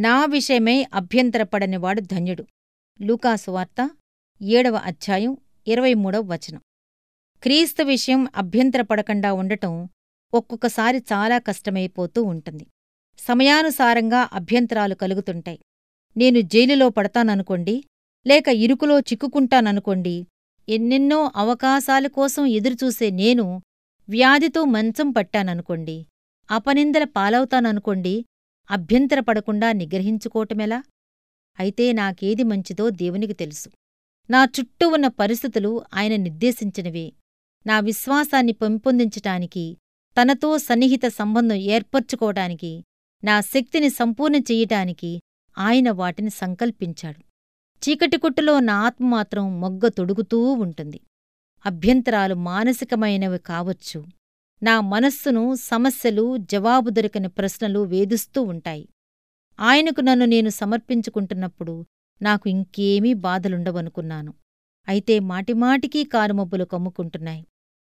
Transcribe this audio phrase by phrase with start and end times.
[0.00, 2.46] నా విషయమై అభ్యంతరపడనివాడు ధన్యుడు.
[3.00, 3.90] లూకాసు వార్త
[4.42, 5.36] ఏడవ అధ్యాయం
[5.68, 6.60] ఇరవై మూడవ వచనం.
[7.42, 9.88] క్రీస్తు విషయం అభ్యంతరపడకుండా ఉండటం
[10.34, 12.66] ఒక్కొక్కసారి చాలా కష్టమైపోతూ ఉంటుంది.
[13.18, 15.60] సమయానుసారంగా అభ్యంతరాలు కలుగుతుంటాయి.
[16.16, 17.84] నేను జైలులో పడతాననుకోండి
[18.26, 20.26] లేక ఇరుకులో చిక్కుకుంటాననుకోండి
[20.68, 23.62] ఎన్నెన్నో అవకాశాల కోసం ఎదురుచూసే నేను
[24.08, 26.06] వ్యాధితో మంచం పట్టాననుకోండి
[26.50, 28.24] అపనిందల పాలవుతాననుకోండి
[28.70, 30.82] అభ్యంతరపడకుండా నిగ్రహించుకోవటమెలా?
[31.58, 33.68] అయితే నాకేది మంచిదో దేవునికి తెలుసు.
[34.30, 37.12] నా చుట్టూ ఉన్న పరిస్థితులు ఆయన నిర్దేశించినవే.
[37.66, 39.78] నా విశ్వాసాన్ని పెంపొందించటానికి
[40.16, 42.84] తనతో సన్నిహిత సంబంధం ఏర్పరచుకోవటానికి
[43.24, 45.20] నా శక్తిని సంపూర్ణ చెయ్యటానికి
[45.58, 47.20] ఆయన వాటిని సంకల్పించాడు.
[47.82, 51.00] చీకటికుట్టులో నా ఆత్మ మాత్రం మొగ్గ తొడుగుతూ ఉంటుంది.
[51.66, 54.04] అభ్యంతరాలు మానసికమైనవి కావచ్చు.
[54.62, 58.88] నా మనస్సును సమస్యలు జవాబు దొరికని ప్రశ్నలు వేధిస్తూ ఉంటాయి.
[59.58, 61.86] ఆయనకు నన్ను నేను సమర్పించుకుంటున్నప్పుడు
[62.22, 64.34] నాకు ఇంకేమీ బాధలుండవనుకున్నాను.
[64.88, 67.46] అయితే మాటిమాటికీ కారుమబ్బులు కమ్ముకుంటున్నాయి.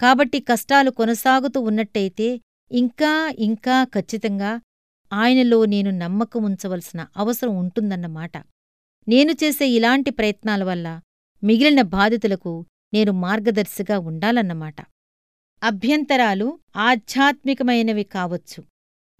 [0.00, 2.40] కాబట్టి కష్టాలు కొనసాగుతూ ఉన్నట్టయితే
[2.70, 4.60] ఇంకా ఇంకా ఖచ్చితంగా
[5.12, 8.36] ఆయనలో నేను నమ్మకం ఉంచవలసిన అవసరం ఉంటుందన్నమాట.
[9.08, 11.00] నేను చేసే ఇలాంటి ప్రయత్నాల వల్ల
[11.42, 14.76] మిగిలిన బాధితులకు నేను మార్గదర్శిగా ఉండాలన్నమాట.
[15.62, 18.64] అభ్యంతరాలు ఆధ్యాత్మికమైనవి కావచ్చు.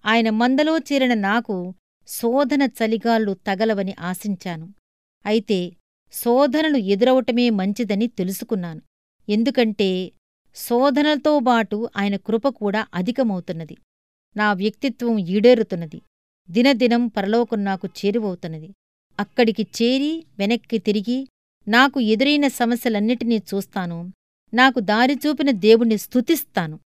[0.05, 1.73] ఆయన మందలో చేరిన నాకు
[2.07, 4.69] శోధన చలిగాళ్ళు తగలవని ఆశించాను.
[5.25, 5.71] అయితే
[6.13, 8.81] శోధనలు ఎదురవటమే మంచిదని తెలుసుకున్నాను.
[9.29, 10.11] ఎందుకంటే
[10.55, 13.77] శోధనలతో బాటు ఆయన కృప కూడా అధికమవుతున్నది.
[14.37, 16.01] నా వ్యక్తిత్వం ఈడేరుతున్నది.
[16.51, 18.69] దినదినం పరలోకం నాకు చేరువవుతున్నది.
[19.19, 21.27] అక్కడికి చేరి వెనక్కి తిరిగి
[21.67, 24.11] నాకు ఎదురైన సమస్యలన్నిటినీ చూస్తాను.
[24.53, 26.79] నాకు దారి చూపిన దేవుణ్ణి స్తుతిస్తాను.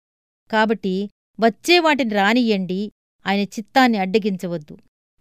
[0.50, 1.10] కాబట్టి
[1.40, 2.92] వచ్చే వాటిని రానియ్యండి
[3.26, 4.78] ఆయన చిత్తాన్ని అడ్డగించవద్దు.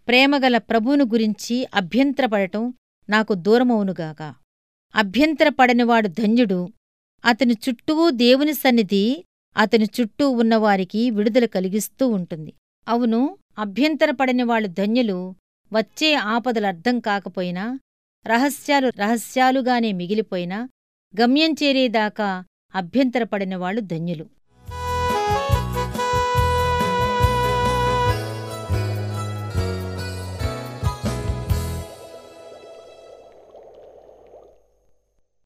[0.08, 2.74] ప్రేమగల ప్రభువును గురించి అభ్యంతరపడటం
[3.10, 4.34] నాకు దూరమవునుగాక.
[4.96, 6.70] అభ్యంతరపడనివాడు ధన్యుడు.
[7.26, 9.26] అతని చుట్టూ దేవుని సన్నిధి
[9.58, 12.54] అతని చుట్టూ ఉన్నవారికి విడుదల కలిగిస్తూ ఉంటుంది.
[12.88, 15.36] అవును అభ్యంతరపడనివాళ్ళు ధన్యులు
[15.74, 17.80] వచ్చే ఆపదలర్థం కాకపోయినా
[18.28, 20.70] రహస్యాలు రహస్యాలుగానే మిగిలిపోయినా
[21.22, 22.44] గమ్యం చేరేదాకా
[22.76, 24.26] అభ్యంతరపడినవాళ్ళు ధన్యులు.